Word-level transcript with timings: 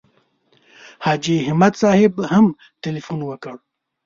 حاجي 1.05 1.35
همت 1.49 1.73
صاحب 1.81 2.13
هم 2.33 2.45
تیلفون 2.83 3.19
وکړ. 3.25 3.55